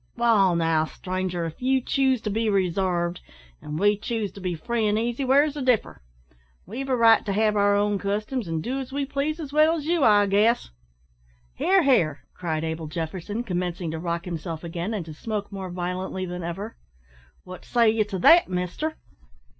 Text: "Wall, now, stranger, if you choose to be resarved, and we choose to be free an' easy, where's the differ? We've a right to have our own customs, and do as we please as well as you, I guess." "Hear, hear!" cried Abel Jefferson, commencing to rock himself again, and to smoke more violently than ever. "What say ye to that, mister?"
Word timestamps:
"Wall, 0.17 0.55
now, 0.55 0.85
stranger, 0.85 1.45
if 1.45 1.61
you 1.61 1.79
choose 1.79 2.21
to 2.21 2.31
be 2.31 2.49
resarved, 2.49 3.21
and 3.61 3.77
we 3.77 3.95
choose 3.95 4.31
to 4.31 4.41
be 4.41 4.55
free 4.55 4.87
an' 4.87 4.97
easy, 4.97 5.23
where's 5.23 5.53
the 5.53 5.61
differ? 5.61 6.01
We've 6.65 6.89
a 6.89 6.95
right 6.97 7.23
to 7.23 7.31
have 7.31 7.55
our 7.55 7.75
own 7.75 7.99
customs, 7.99 8.47
and 8.47 8.63
do 8.63 8.79
as 8.79 8.91
we 8.91 9.05
please 9.05 9.39
as 9.39 9.53
well 9.53 9.75
as 9.75 9.85
you, 9.85 10.03
I 10.03 10.25
guess." 10.25 10.71
"Hear, 11.53 11.83
hear!" 11.83 12.23
cried 12.33 12.63
Abel 12.63 12.87
Jefferson, 12.87 13.43
commencing 13.43 13.91
to 13.91 13.99
rock 13.99 14.25
himself 14.25 14.63
again, 14.63 14.95
and 14.95 15.05
to 15.05 15.13
smoke 15.13 15.51
more 15.51 15.69
violently 15.69 16.25
than 16.25 16.41
ever. 16.43 16.77
"What 17.43 17.63
say 17.63 17.91
ye 17.91 18.03
to 18.05 18.17
that, 18.17 18.49
mister?" 18.49 18.95